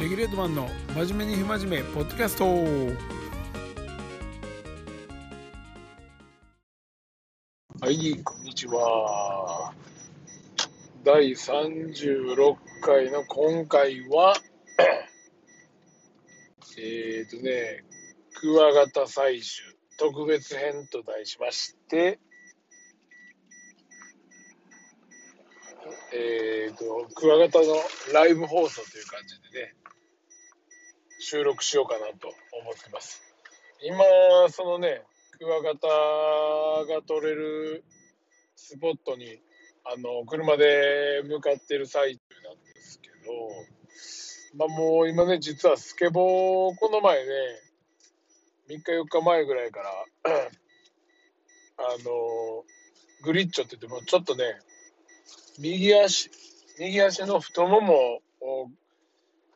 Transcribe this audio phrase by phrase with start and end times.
[0.00, 2.44] レギュレートマンの真面目に不真面目ポッドキャスト。
[7.80, 9.72] はいこんにちは。
[11.04, 14.34] 第36回の今回は
[16.76, 17.84] えっとね
[18.34, 19.42] クワガタ採取
[19.96, 22.18] 特別編と題しまして
[26.12, 27.74] えっ、と、クワガタの
[28.12, 29.74] ライブ放送という感じでね、
[31.24, 32.28] 収録しようかなと
[32.60, 33.22] 思ってます。
[33.82, 34.04] 今、
[34.50, 35.02] そのね、
[35.38, 37.82] クワガタが撮れる
[38.54, 39.40] スポットに、
[39.84, 47.32] あの、車で向かってる最中なんですけど、まあもう今ね、実はスケボー、この前ね、
[48.68, 49.90] 3日4日前ぐらいから
[51.78, 52.64] あの、
[53.24, 54.58] グリッチョって言っても、ちょっとね、
[55.58, 56.30] 右足、
[56.78, 58.68] 右足の太ももを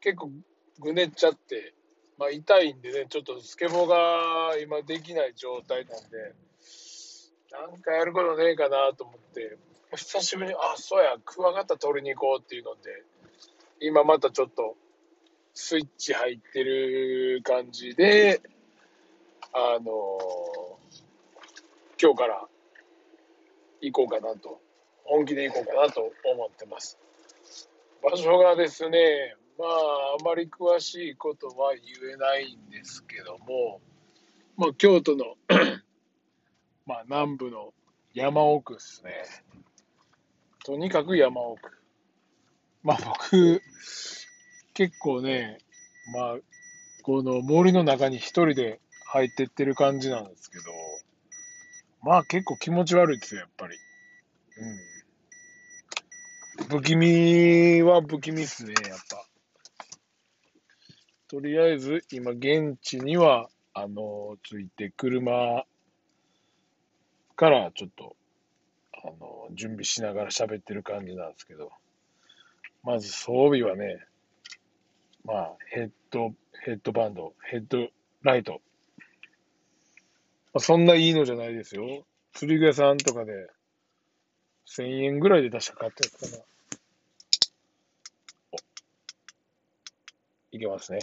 [0.01, 0.31] 結構
[0.79, 1.75] ぐねっちゃって、
[2.19, 6.35] まあ、痛いんでね、ちょっとスケボーが今できない状態なんで、
[7.51, 9.57] なんかやることねえかなと思って、
[9.97, 13.03] 久しぶりに、あ、そうや、クワガタ取りに行こうっていうので、
[13.81, 14.77] 今またちょっと
[15.55, 18.41] スイッチ入ってる感じで、
[19.53, 19.89] あのー、
[22.01, 22.47] 今日から
[23.81, 24.61] 行こうかなと
[25.05, 26.98] 本気で行こうかなと思ってます。
[28.03, 29.69] 場所がですね、まあ、
[30.20, 33.81] あまり詳しいことは言えないんですけども、
[34.56, 35.34] まあ、京都の
[36.87, 37.75] まあ、南部の
[38.14, 39.12] 山奥ですね。
[40.64, 41.73] とにかく山奥。
[42.84, 43.61] まあ、僕、
[44.75, 45.59] 結構ね、
[46.14, 46.36] まあ、
[47.03, 50.64] この森の中に一人で入ってってる感じなんですけど、
[52.03, 53.77] まあ結構気持ち悪いですよ、やっぱり。
[56.61, 56.79] うん。
[56.79, 59.25] 不気味は不気味っすね、やっぱ。
[61.29, 65.67] とりあえず、今、現地には、あの、ついて、車
[67.37, 68.17] からちょっと、
[68.95, 71.70] あの、準備しながら喋ってる感じなんですけど、
[72.83, 74.02] まず装備はね、
[75.27, 76.33] まあ、ヘッド、
[76.64, 77.89] ヘッドバンド、ヘッド
[78.23, 78.63] ライト。
[80.55, 82.07] まあ、そんないいのじゃないですよ。
[82.33, 83.51] 釣り具屋さんとかで、
[84.67, 86.45] 1000円ぐらいで確か買ったやつかな。
[90.52, 90.98] いけますね。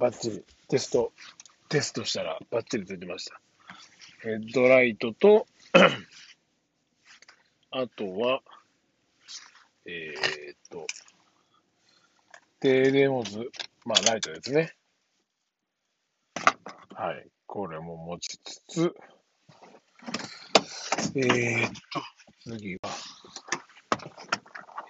[0.00, 0.42] バッチリ。
[0.68, 1.12] テスト、
[1.68, 3.38] テストしたらバッチリついてました。
[4.22, 5.46] ヘッドライトと
[7.70, 8.40] あとは、
[9.84, 10.86] えー、っと、
[12.60, 13.50] 低電モズ、
[13.84, 14.74] まあライトですね。
[16.94, 17.28] はい。
[17.46, 18.94] これも持ちつつ、
[21.14, 22.02] えー、っと、
[22.56, 22.80] 次は、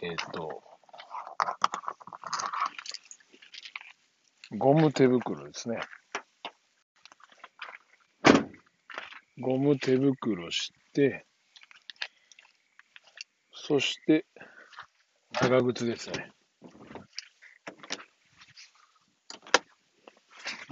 [0.02, 0.69] えー、っと、
[4.52, 5.78] ゴム手袋ですね。
[9.38, 11.24] ゴム手袋して、
[13.52, 14.26] そして、
[15.40, 16.32] 長靴ですね。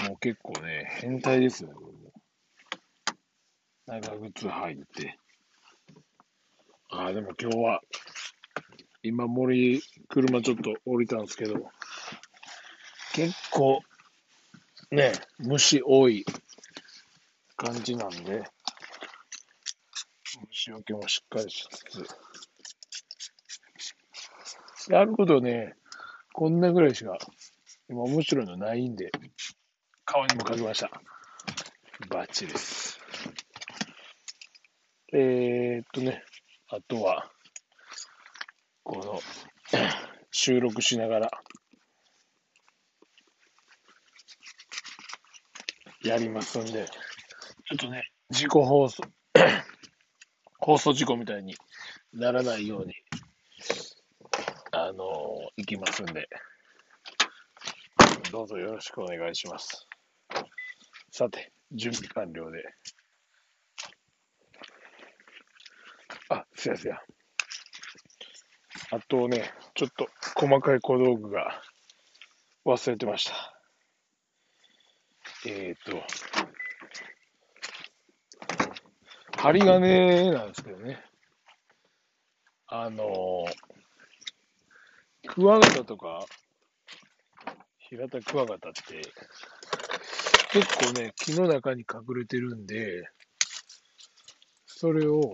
[0.09, 1.93] もう結構ね、変態ですよね、こ
[3.87, 5.17] れ長靴履いて。
[6.91, 7.81] ああ、でも今日は、
[9.05, 11.71] 今森、車ちょっと降りたんですけど、
[13.19, 13.81] 結構、
[14.93, 16.25] ね、虫多い
[17.57, 18.45] 感じなんで、
[20.47, 22.05] 虫除けもしっかりしつ
[24.87, 25.75] つ、やることね、
[26.33, 27.19] こんなぐらいしか、
[27.89, 29.11] 今面白いのないんで、
[30.05, 30.89] 顔にもかけました。
[32.11, 33.01] バッチリです。
[35.13, 36.23] えー、っとね、
[36.69, 37.29] あとは、
[38.85, 39.21] この、
[40.31, 41.31] 収録しながら、
[46.09, 49.03] やりますんで、ちょっとね、自己放送、
[50.59, 51.55] 放送事故みたいに
[52.15, 52.95] ならないように、
[54.73, 54.97] あのー、
[55.59, 56.31] 行きますんで、
[58.33, 59.87] どうぞよろしくお願いします。
[61.11, 62.65] さて、準備完了で。
[66.31, 66.97] あ、すやすや。
[68.93, 71.63] あとね、ちょっと細かい小道具が
[72.65, 73.58] 忘れてました。
[75.47, 76.03] えっ、と、
[79.41, 81.01] 針金なんですけどね。
[82.67, 83.47] あの、
[85.29, 86.27] クワガタとか、
[87.79, 89.01] 平田クワガタって、
[90.51, 93.09] 結構ね、木の中に隠れてるんで、
[94.67, 95.33] それを、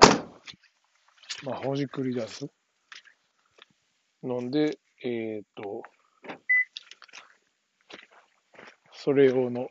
[1.45, 2.47] まあ、ほじくり出す。
[4.23, 5.83] ので、えっ、と、
[8.93, 9.69] それ用の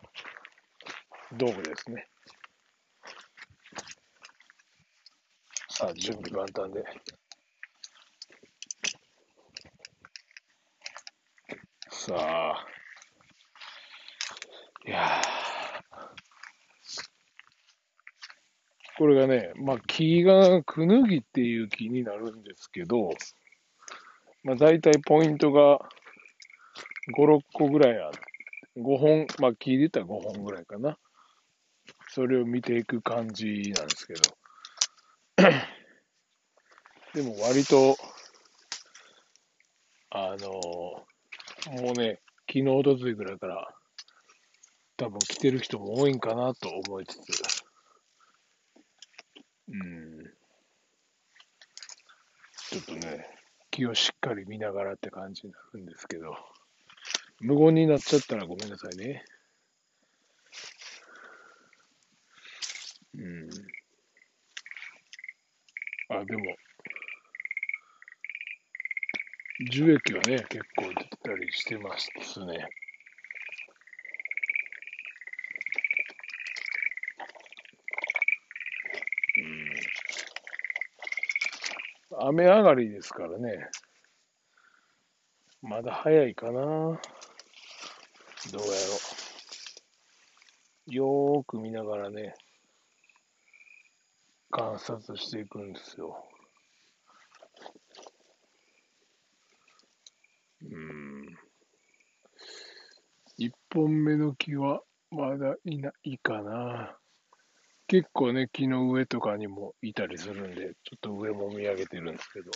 [1.37, 2.07] 道具ですね。
[5.69, 6.83] さあ、準備万端で。
[11.89, 12.67] さあ、
[14.85, 15.21] いや
[18.97, 23.09] これがね、まあ、木がクヌギっていう木になるんですけど、
[24.43, 25.79] まあ、大体ポイントが
[27.17, 28.19] 5、6個ぐらいある。
[28.77, 30.97] 5本、まあ、木で言ったら5本ぐらいかな。
[32.13, 34.21] それを見ていく感じなんですけど。
[37.15, 37.97] でも割と、
[40.11, 41.05] あのも
[41.71, 43.67] うね、昨日、おとついぐらいから、
[44.95, 47.63] 多分来てる人も多いんかなと思いつつ、
[49.69, 50.23] うん。
[52.69, 53.27] ちょっとね、
[53.71, 56.35] 気をしっかり見ながらって感じになるんですけど、
[57.39, 59.25] 無言になっちゃったらごめんなさいね。
[63.15, 63.49] うん。
[66.09, 66.55] あ、でも、
[69.69, 72.09] 樹液はね、結構出てたりしてます
[72.45, 72.67] ね
[79.37, 79.41] う
[82.21, 82.27] ん。
[82.29, 83.69] 雨上がりですからね。
[85.61, 86.51] まだ早いかな。
[86.51, 86.99] どうやろ
[90.87, 90.93] う。
[90.93, 92.35] よーく見ながらね、
[94.55, 96.15] 観察していくんですよ。
[100.61, 101.25] うん。
[103.35, 106.95] 一本目の木はまだいないかな。
[107.87, 112.51] 結構ね、木の上とかにもいたりするんで、ちょっと上も見上げてるんですけど。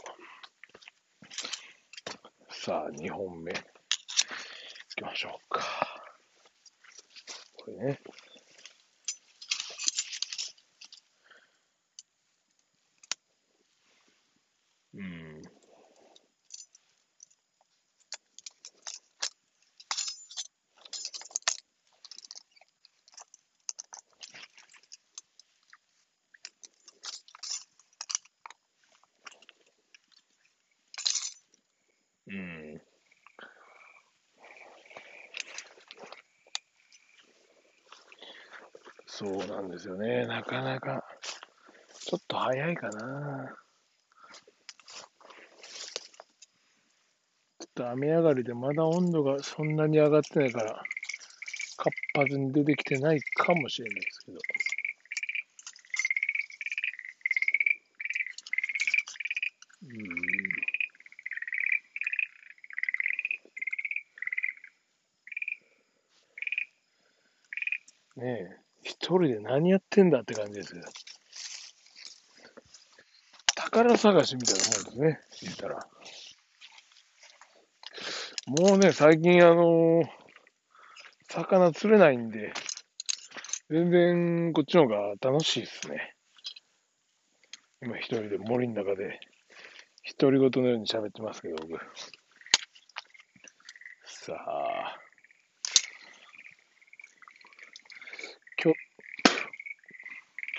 [2.51, 3.51] さあ、2本目。
[3.53, 3.59] 行
[4.95, 5.63] きましょうか。
[7.55, 7.99] これね。
[39.87, 40.27] ですよね。
[40.27, 41.03] なかなか、
[41.93, 43.55] ちょっと早いかな。
[47.59, 50.83] ちょっと雨上がりでまだ温度がそんなに上がってないから、
[51.77, 54.39] 活発に出てきてないかもしれないですけど。
[59.83, 59.87] う
[68.21, 68.23] ん。
[68.23, 68.66] ねえ、
[69.07, 70.75] 一人で何やってんだって感じです。
[73.55, 75.87] 宝探しみたいなもんですね、言ったら。
[78.47, 80.05] もうね、最近あのー、
[81.29, 82.51] 魚釣れないんで、
[83.69, 86.13] 全然こっちの方が楽しいですね。
[87.81, 89.21] 今一人で森の中で、
[90.19, 91.79] 独り言のように喋ってますけど、僕。
[94.03, 94.66] さあ、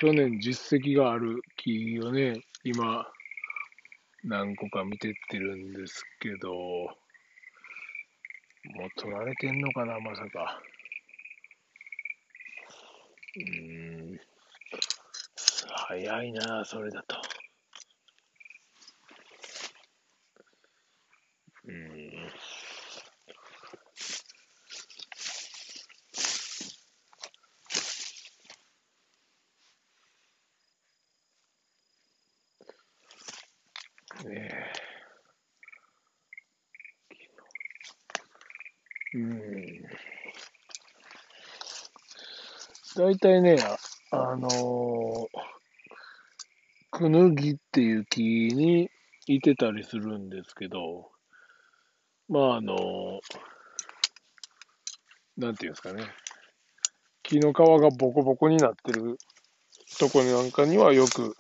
[0.00, 3.04] 去年実績がある木をね、今、
[4.22, 6.88] 何個か見てってるんですけど、も
[8.86, 10.62] う取られてんのかな、まさか。
[13.36, 14.20] うーん、
[15.88, 17.16] 早いな、それだと。
[42.98, 43.56] 大体ね、
[44.10, 45.26] あのー、
[46.90, 48.90] クヌギっていう木に
[49.28, 51.08] いてたりするんですけど、
[52.28, 53.20] まああのー、
[55.36, 56.02] なんていうんですかね、
[57.22, 59.16] 木の皮がボコボコになってる
[60.00, 61.36] とこなんかにはよく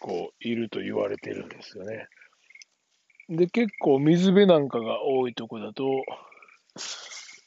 [0.00, 2.08] 構いると言われてるんですよね。
[3.28, 5.84] で、結構水辺なんかが多いとこだと、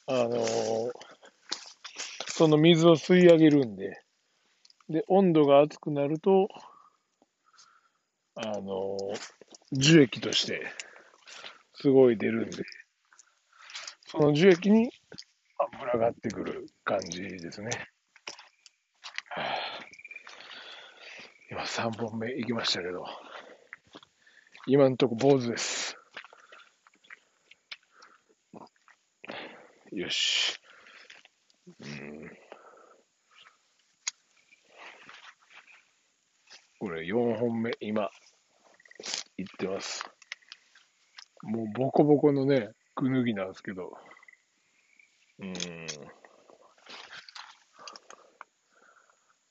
[0.06, 1.15] あのー、
[2.36, 4.02] その水を吸い上げるんで、
[4.90, 6.48] で、温度が熱くなると、
[8.34, 8.98] あの、
[9.72, 10.60] 樹液として
[11.76, 12.62] すごい出るんで、
[14.08, 14.90] その樹液に、
[15.56, 17.70] あ、群がってくる感じですね。
[19.32, 19.58] はあ、
[21.50, 23.06] 今3本目行きましたけど、
[24.66, 25.96] 今んとこ坊主です。
[29.90, 30.60] よし。
[36.78, 38.08] これ4本目、今、
[39.36, 40.04] 行ってます。
[41.42, 43.96] もうボコボコのね、くぬぎなんですけど、
[45.40, 45.54] うん。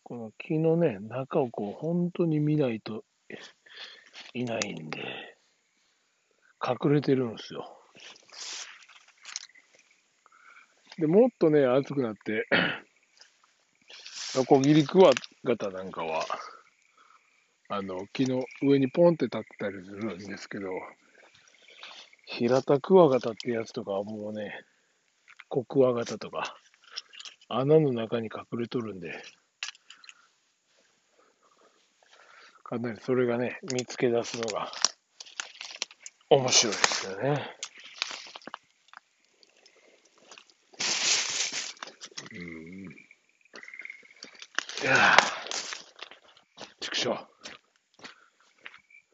[0.03, 3.03] この木のね、中をこう、本当に見ないと
[4.34, 5.01] いないんで、
[6.65, 7.75] 隠れてるんですよ。
[10.98, 12.48] で、もっとね、暑くなって、
[14.36, 15.12] ノコギリクワ
[15.44, 16.25] ガタなんかは、
[17.68, 20.70] あの、木の上にポンって立ったりするんですけど、
[22.25, 24.64] 平田クワガタってやつとかはもうね、
[25.50, 26.56] コクワガタとか、
[27.50, 29.22] 穴の中に隠れとるんで、
[32.64, 34.72] かなりそれがね、見つけ出すのが
[36.30, 37.56] 面白いですよね。
[44.84, 45.15] いや
[46.82, 47.27] 畜生。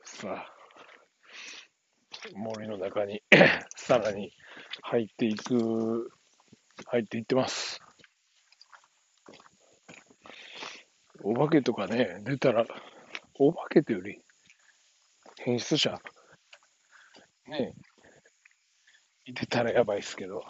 [0.03, 0.45] さあ、
[2.33, 3.21] 森の中に
[3.77, 4.33] さらに
[4.81, 6.11] 入っていく、
[6.87, 7.79] 入っていってます。
[11.23, 12.65] お化けとかね、出たら、
[13.35, 14.21] お化けというより、
[15.41, 16.01] 変質者、
[17.47, 17.75] ね、
[19.25, 20.43] いてたらやばいっすけど、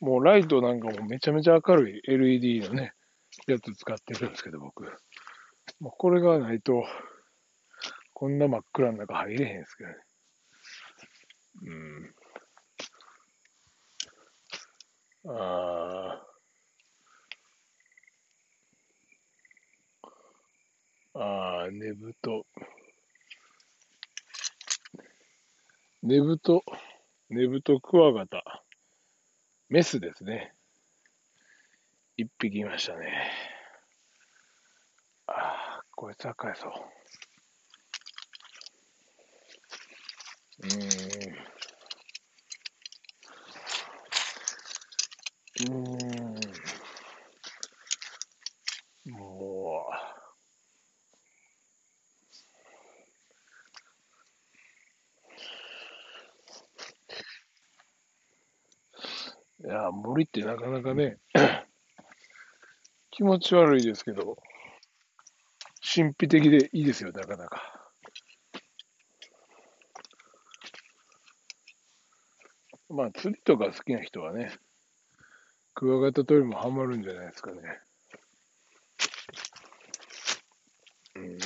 [0.00, 2.92] もうライトなんかもめちゃめちゃ明るい LED のね、
[3.46, 4.84] やつ使ってるんですけど、僕。
[5.80, 6.84] もうこれがないと、
[8.12, 9.96] こんな真っ暗の中入れへんすけどね。
[11.66, 12.14] うん。
[15.26, 16.34] ああ。
[21.16, 22.44] ああ、寝ぶと。
[26.02, 26.62] 寝ぶと、
[27.30, 28.43] 寝ぶとクワガタ。
[29.68, 30.54] メスですね。
[32.16, 33.30] 一匹いましたね。
[35.26, 35.32] あ
[35.80, 36.72] あ、こいつは返そう。
[45.66, 45.74] うん。
[45.74, 46.34] うん。
[59.92, 60.20] もう。
[60.20, 61.18] いや、森ってなかなかね、
[63.10, 64.38] 気持ち悪いですけど、
[65.94, 67.80] 神秘的でいいですよ、なかなか。
[72.88, 74.52] まあ、釣りとか好きな人はね、
[75.74, 77.80] クワガタ取りもハマるんじゃないですかね。
[81.16, 81.38] うん。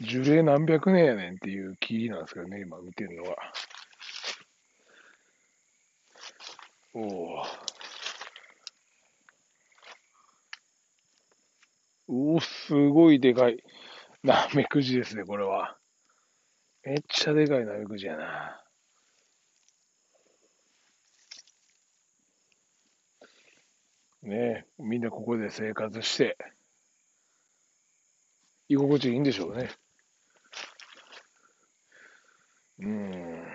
[0.00, 3.36] 樹齢何百年やねんっていう木なんですけどね、今見てるのは。
[6.96, 7.42] おお。
[12.08, 13.62] おお、すごいでかい。
[14.24, 15.78] ナメクジですね、これは。
[16.84, 18.60] めっちゃでかいナメクジやな。
[24.22, 26.36] ねえみんなここで生活して、
[28.68, 29.70] 居心地いいんでしょうね。
[32.80, 33.46] うん。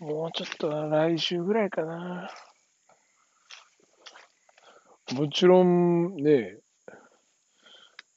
[0.00, 2.30] もうちょっと来週ぐらいかな。
[5.14, 6.56] もちろんね、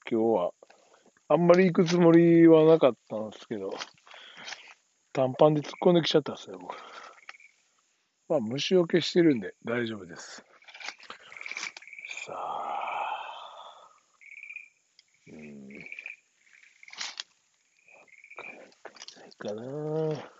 [0.10, 0.52] 今日は、
[1.28, 3.70] あんまり行くつもりはなかったんですけど、
[5.12, 6.76] 短パンで突っ込んできちゃったんですね、僕。
[8.30, 10.46] まあ、虫除けしてるんで大丈夫です。
[12.26, 12.70] さあ、
[15.28, 15.78] うん、な
[19.26, 20.32] いかな。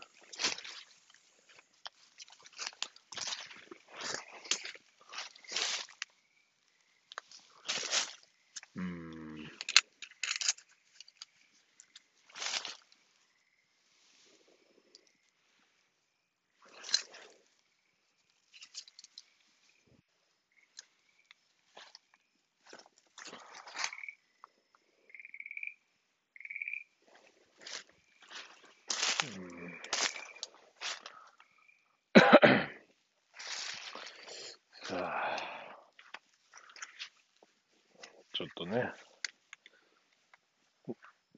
[38.36, 38.92] ちょっとね、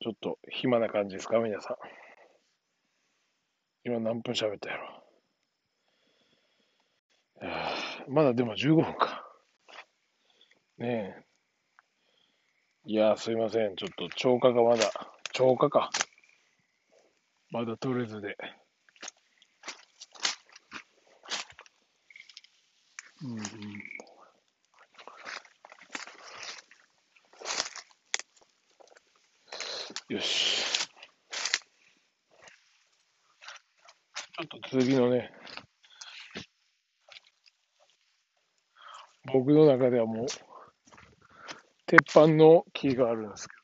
[0.01, 1.77] ちょっと暇な感じですか、皆さん。
[3.85, 5.03] 今何分喋ったやろ？
[8.09, 9.25] まだでも15分か。
[10.77, 11.23] ねえ。
[12.83, 13.77] いや、すいません。
[13.77, 14.91] ちょっと超過がまだ、
[15.31, 15.89] 超過か。
[17.49, 18.35] まだ取れずで。
[23.23, 23.47] うん、うん。
[30.09, 30.87] よし。
[34.39, 35.31] ちょっと次のね、
[39.33, 40.27] 僕の中ではもう、
[41.87, 43.55] 鉄板の木があるんですけ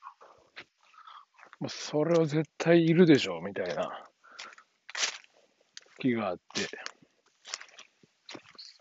[1.62, 4.04] ど、それは絶対いるでしょ、みたいな
[6.00, 6.68] 木があって、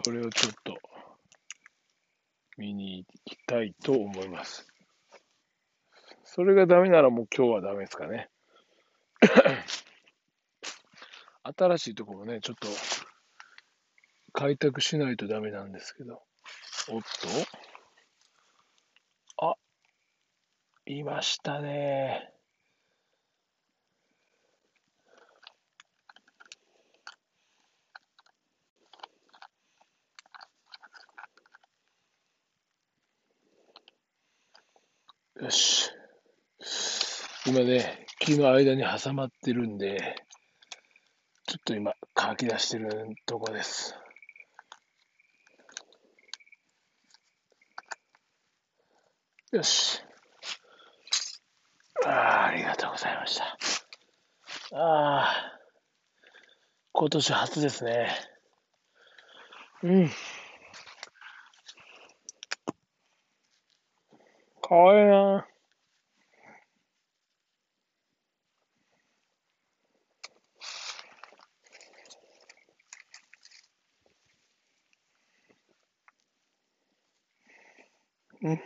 [0.03, 0.75] それをちょっと
[2.57, 4.67] 見に行きたいと思います。
[6.25, 8.31] それがダメならもう今日はダメですかね。
[11.45, 12.69] 新しいところもね、ちょっと
[14.33, 16.23] 開拓しないとダメなんですけど。
[16.89, 17.07] おっと
[19.47, 19.55] あ、
[20.87, 22.33] いましたね。
[35.41, 35.91] よし。
[37.47, 40.15] 今ね、木の間に挟まってるんで、
[41.53, 43.95] ちょっと今、乾き出してるとこです。
[49.51, 50.03] よし。
[52.07, 53.45] ああ、ありがとうございました。
[54.75, 55.61] ああ、
[56.93, 58.09] 今年初ですね。
[59.83, 60.11] うん。
[64.63, 65.52] かわいいな。
[78.43, 78.61] うん。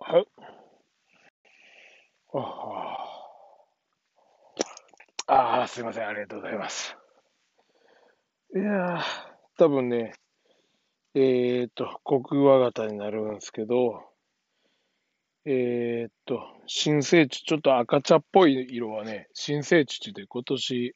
[0.00, 0.37] はい。
[5.26, 6.06] ああ、すいません。
[6.06, 6.96] ありがとうございます。
[8.54, 9.02] いやー、
[9.56, 10.12] 多分ね、
[11.14, 14.04] えー、っと、国和型になるんですけど、
[15.46, 20.94] えー、っと、新生地、ちょっと赤茶っぽい色はね、新生地で今年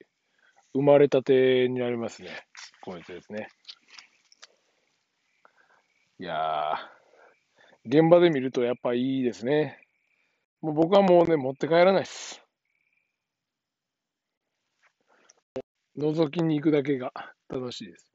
[0.74, 2.28] 生まれたてになりますね。
[2.82, 3.48] こいつですね。
[6.18, 9.81] いやー、現場で見るとやっぱいいですね。
[10.62, 12.40] もう僕はもうね、持って帰らないです。
[15.98, 17.12] 覗きに行くだけが
[17.48, 18.12] 楽しいです。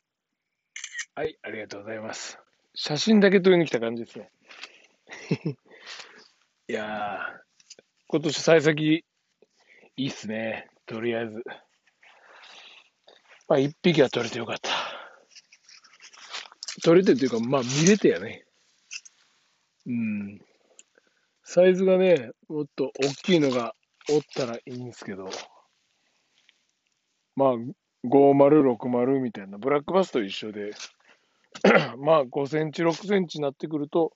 [1.13, 2.39] はい、ありがとうございます。
[2.73, 4.31] 写真だけ撮りに来た感じですね。
[6.69, 7.73] いやー、
[8.07, 9.03] 今年幸先
[9.97, 10.69] いいっすね。
[10.85, 11.43] とりあえず。
[13.49, 14.71] まあ、一匹は取れてよかった。
[16.81, 18.45] 取れてっていうか、まあ、見れてやね。
[19.85, 20.46] うん。
[21.49, 23.73] サイズがね、もっと大きいのが
[24.11, 25.29] おったらいいんですけど、
[27.37, 27.53] まあ、
[28.05, 30.71] 50、60みたいな、ブラックバスと一緒で、
[31.99, 34.11] まあ、5センチ、6センチになってくると、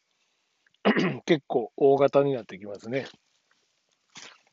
[1.25, 3.05] 結構大型になってきますね。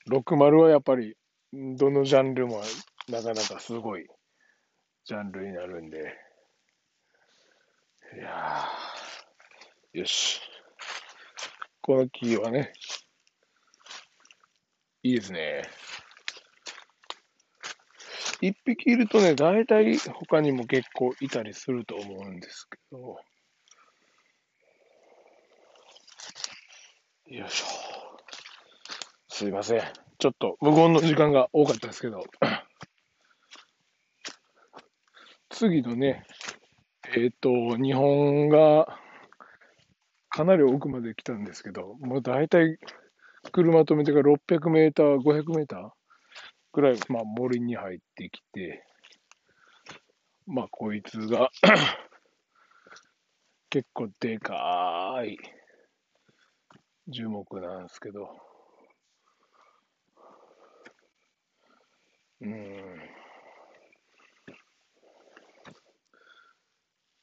[0.08, 1.16] 60はやっぱり、
[1.52, 2.62] どのジャンルも
[3.08, 4.06] なかなかすごい
[5.04, 6.14] ジャンルになるんで、
[8.14, 10.47] いやー、よし。
[11.88, 12.74] この木はね、
[15.02, 15.62] いいですね。
[18.42, 22.98] 一匹いるとね、大体他にも結構いたりすると思うんですけど。
[27.34, 27.66] よいしょ。
[29.30, 29.82] すいません。
[30.18, 32.22] ちょっと無言の時間が多かったですけど。
[35.48, 36.26] 次のね、
[37.04, 39.00] えっ、ー、と、日本が
[40.38, 42.78] かなり奥まで来たんですけど、もう大体
[43.50, 45.90] 車止めてから600メーター、500メーター
[46.72, 48.84] ぐらい、まあ森に入ってきて、
[50.46, 51.50] まあこいつが
[53.68, 55.36] 結構でかい
[57.08, 58.28] 樹木なんですけど、
[62.42, 63.00] うん。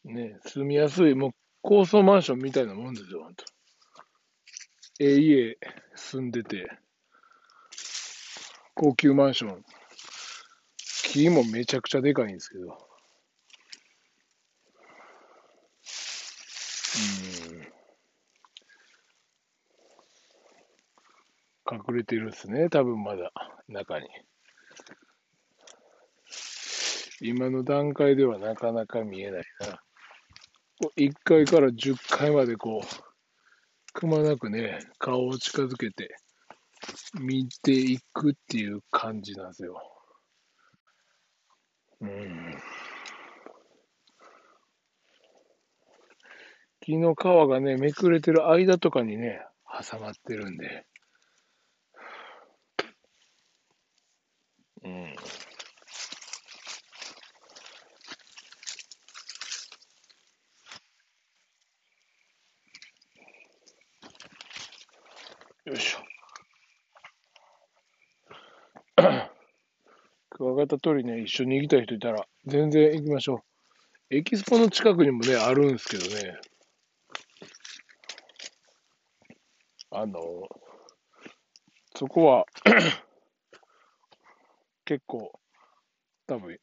[0.03, 1.31] ね、住みやすい、もう
[1.67, 3.43] 高層マンションみたいなもんですよ、本当。
[4.99, 5.57] ええ家
[5.95, 6.69] 住んでて、
[8.75, 9.65] 高級マンション、
[11.05, 12.77] 木もめちゃくちゃでかいんですけど、
[21.67, 21.77] うん。
[21.89, 23.31] 隠れてるっすね、多分まだ、
[23.67, 24.07] 中に。
[27.21, 29.81] 今の段階ではなかなか見えないな。
[30.95, 36.15] 1階から10階までこう、くまなくね、顔を近づけて
[37.19, 39.81] 見ていくっていう感じなんですよ。
[42.01, 42.57] うん。
[46.81, 49.41] 木の皮がね、めくれてる間とかにね、
[49.89, 50.85] 挟まってるんで。
[54.83, 55.15] うん。
[65.65, 66.05] よいしょ。
[70.65, 73.43] クワガタ取りね、一緒に行きたい人いたら、全然行きましょ
[74.09, 74.15] う。
[74.15, 76.39] エキスポの近くにもね、あるんですけどね。
[79.91, 80.19] あの、
[81.95, 82.45] そこは
[84.85, 85.31] 結構、
[86.27, 86.59] 多分、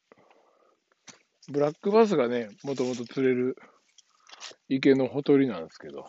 [1.49, 3.55] ブラックバスがね、もともと釣れる
[4.67, 6.05] 池のほとりなんですけど、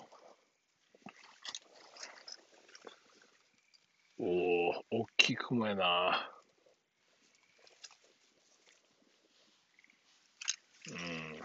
[4.18, 6.33] おお、大きい雲やな。
[10.90, 11.40] うん。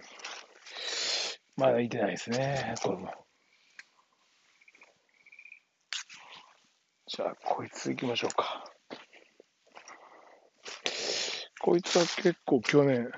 [1.56, 3.14] まだいてないですね、これも。
[7.08, 8.72] じゃあ、こいつ行きましょうか。
[11.62, 13.12] こいつは結構去年、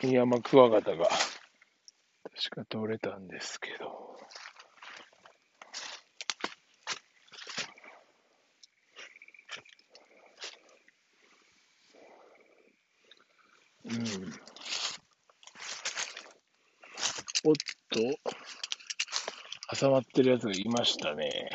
[0.00, 4.01] 山クワガタが確か取れたんですけど。
[17.44, 17.54] おっ
[17.90, 18.00] と、
[19.78, 21.50] 挟まってるやつがいましたね。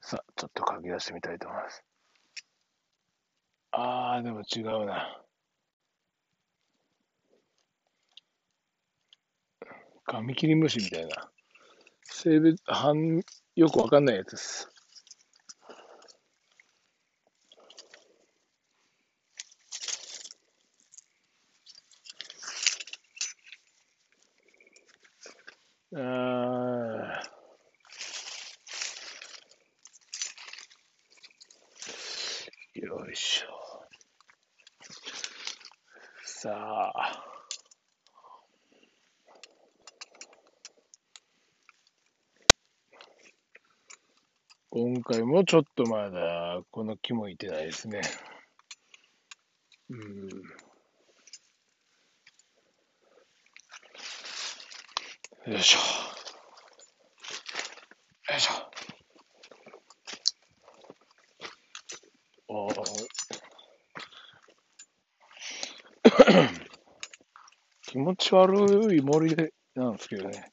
[0.00, 1.84] さあ、ちょっと書き出してみたいと思います。
[3.72, 5.20] あー、でも違うな。
[10.04, 11.30] カミキリムシみたいな。
[12.04, 13.22] 性別、半、
[13.56, 14.75] よくわかんないやつです。
[25.98, 27.22] あ
[32.74, 33.46] よいしょ。
[36.22, 37.22] さあ。
[44.68, 48.02] 今回もちょっとまだこの木もいてないですね。
[49.88, 50.28] うん。
[55.46, 55.78] よいしょ。
[58.32, 58.52] よいしょ。
[62.48, 62.68] お
[67.82, 70.38] 気持ち悪い森でなんですけどね。
[70.38, 70.44] よ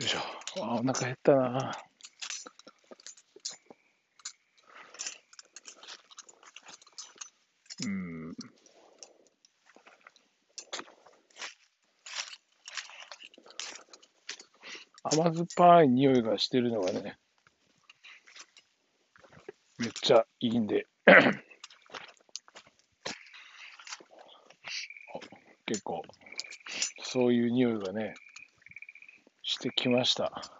[0.00, 0.18] いしょ。
[0.64, 1.89] あ、お腹減ったな。
[15.12, 17.18] 甘酸っぱい匂いがしてるのがね、
[19.78, 20.86] めっちゃいいんで
[25.66, 26.02] 結構、
[27.02, 28.14] そういう匂いがね、
[29.42, 30.59] してきました。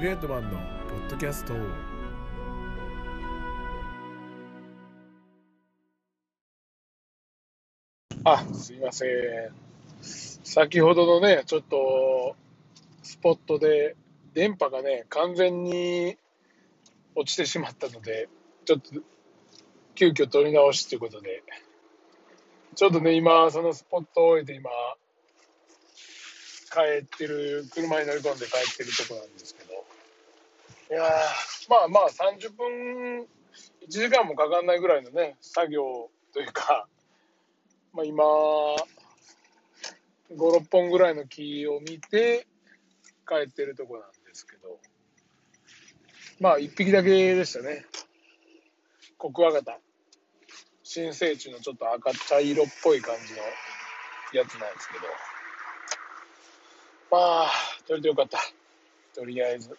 [0.00, 1.52] レッドマンのポッドキャスト
[8.24, 9.10] あすいません。
[10.00, 12.34] 先ほどのねちょっと
[13.02, 13.94] スポットで
[14.32, 16.16] 電波がね完全に
[17.14, 18.30] 落ちてしまったので
[18.64, 18.90] ちょっと
[19.94, 21.42] 急遽取り直しということで。
[22.74, 24.70] ちょっとね今そのスポットを終えて今
[26.72, 29.79] 帰ってる車に乗り込んで帰ってるとこなんですけど。
[30.90, 31.02] いや
[31.68, 33.26] まあまあ30分、1
[33.88, 36.88] 時間もかかんないぐらいのね、作業というか、
[37.92, 38.76] まあ今、5、
[40.36, 42.48] 6本ぐらいの木を見て
[43.24, 44.80] 帰ってるとこなんですけど、
[46.40, 47.86] まあ1匹だけでしたね。
[49.16, 49.78] コクワガタ。
[50.82, 53.38] 新生地のちょっと赤茶色っぽい感じの
[54.32, 55.04] やつなんですけど。
[57.12, 57.50] まあ、
[57.86, 58.40] 取れてよかった。
[59.14, 59.78] とりあえず。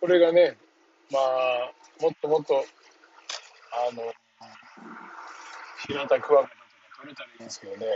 [0.00, 0.56] これがね、
[1.12, 4.02] まあ、もっともっと、あの、
[5.86, 6.66] 平たクワガタとか
[7.00, 7.86] 取れたらいいんですけどね。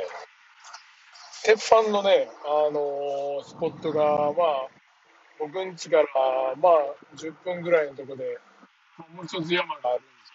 [1.45, 4.69] 鉄板のね、あのスポットが、まあ、
[5.39, 6.05] 僕ん家から、
[6.57, 8.39] まあ、10分ぐらいのとこで、
[9.15, 10.33] もう一つ山があるんです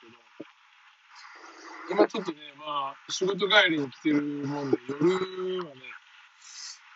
[1.89, 5.81] けど、今ちょっとね、まあ、仕事帰りに来てるもんで、夜はね、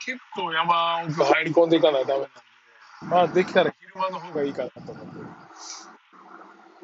[0.06, 2.36] 結構山奥入り込んでいかないとダメなんで、
[3.02, 5.14] まあ、できたら昼間の方がいいかなと思って。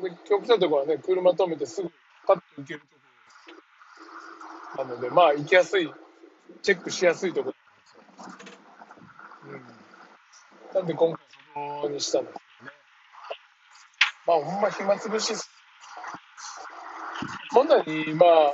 [0.09, 1.91] で、今日来たとこはね、車止めてすぐ
[2.27, 2.85] パッと行けると
[4.77, 5.91] こなので、まあ、行きやすい、
[6.61, 7.51] チェックしやすいとこ
[8.21, 8.61] なんです
[9.47, 9.57] よ。
[10.71, 10.75] うん。
[10.75, 12.77] なんで今回そこにしたんですけどね。
[14.27, 15.49] まあ、ほんま暇つぶしっす。
[17.51, 18.53] こんなに、まあ、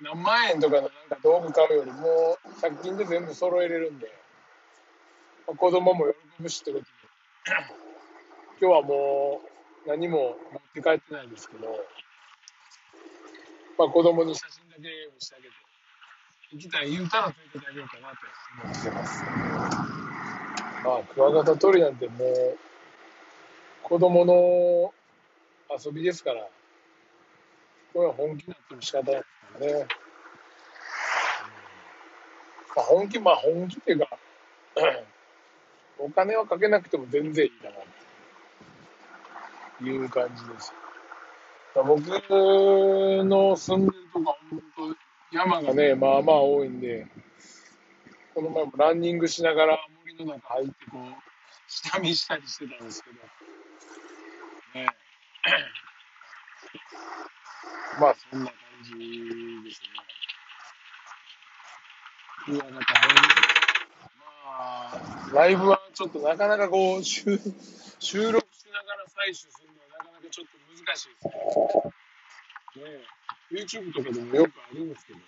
[0.00, 4.06] 何万円とかのなんか道具買うよりも、100均で全部揃えれるんで、
[5.48, 6.06] まあ、子供も
[6.38, 6.84] 喜ぶしってこと、
[8.60, 9.40] 今日はも
[9.86, 11.68] う何も持って帰ってないんですけど、
[13.78, 15.54] まあ子供に写真だけ見してあげて、
[16.52, 18.16] 行きたい言うたら連れてあげようかなと
[18.64, 19.24] 思ってます。
[20.84, 22.58] まあ、クワガタ取りなんてもう、
[23.82, 24.92] 子供の
[25.84, 26.48] 遊びですから、
[27.92, 29.86] これは本気になっても仕方ないですからね。
[32.74, 34.08] まあ、本気、まあ本気っていうか、
[35.98, 37.72] お金はかけなくても全然いいかなっ
[39.78, 40.72] ていう感じです。
[41.74, 44.96] 僕の住んでるとこは本当
[45.36, 47.06] 山がね、まあまあ多いんで、
[48.34, 51.00] この前もランニングしながら森の中入ってこう、
[51.66, 53.16] 下見したりしてたんですけど、
[54.80, 54.86] ね
[58.00, 58.54] まあそんな感
[58.84, 58.98] じで
[59.74, 59.88] すね。
[62.46, 62.80] クワガタね。
[64.46, 67.24] まあ、ライブはちょっとなかなかこう、収
[67.98, 71.26] 収録しながら採取するのはなかなかちょっと難しいです
[72.78, 72.84] ね。
[72.84, 73.02] ね
[73.50, 75.18] え YouTube とかでもよくあるんですけど。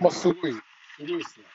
[0.00, 0.58] まあ、すごい、す
[0.98, 1.46] ごいっすね。